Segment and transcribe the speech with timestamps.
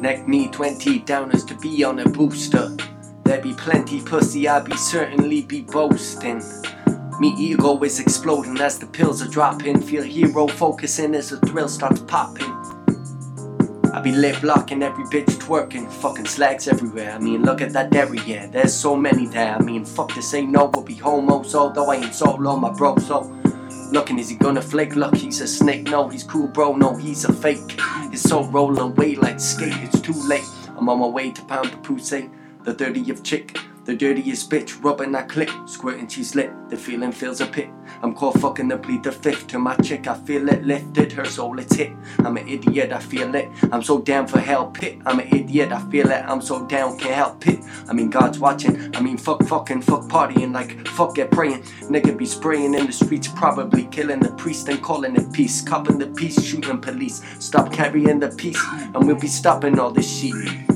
[0.00, 2.76] Neck me 20 downers to be on a booster.
[3.24, 6.42] There be plenty pussy, I be certainly be boasting.
[7.18, 9.80] Me ego is exploding as the pills are dropping.
[9.80, 12.52] Feel hero focusing as the thrill starts popping.
[13.94, 17.12] I be lip blocking every bitch twerking, fucking slags everywhere.
[17.12, 19.54] I mean, look at that dairy, yeah, there's so many there.
[19.54, 22.96] I mean, fuck this ain't no, we'll be homos, although I ain't solo, my bro,
[22.98, 23.35] so.
[23.92, 24.96] Looking, is he gonna flake?
[24.96, 25.84] Look, he's a snake.
[25.84, 26.74] No, he's cool, bro.
[26.74, 27.80] No, he's a fake.
[28.10, 29.74] His soul rolling away like skate.
[29.76, 30.44] It's too late.
[30.76, 32.16] I'm on my way to pound the pussy.
[32.16, 32.28] Eh?
[32.64, 36.50] The dirtiest chick, the dirtiest bitch, rubbing that clip, squirting she's lit.
[36.68, 37.70] The feeling fills a pit.
[38.02, 40.08] I'm caught fucking the bleed the fifth to my chick.
[40.08, 41.92] I feel it lifted, her soul it's hit.
[42.18, 43.48] I'm an idiot, I feel it.
[43.70, 44.98] I'm so down for hell pit.
[45.06, 46.24] I'm an idiot, I feel it.
[46.26, 47.60] I'm so down, can't help it.
[47.88, 48.94] I mean, God's watching.
[48.96, 51.62] I mean, fuck fucking, fuck partying, like fuck get praying.
[51.82, 55.62] Nigga be spraying in the streets, probably killing the priest and calling it peace.
[55.62, 57.22] Copping the piece, shooting police.
[57.38, 58.62] Stop carrying the piece,
[58.94, 60.75] and we'll be stopping all this shit.